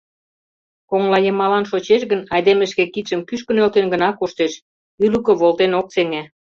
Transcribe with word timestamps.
Коҥлайымалан 0.89 1.63
шочеш 1.71 2.01
гын, 2.11 2.21
айдеме 2.33 2.65
шке 2.71 2.83
кидшым 2.93 3.19
кӱшкӧ 3.27 3.51
нӧлтен 3.55 3.85
гына 3.93 4.09
коштеш, 4.19 4.53
ӱлыкӧ 5.05 5.33
волтен 5.41 5.71
ок 5.79 5.87
сеҥе. 5.95 6.23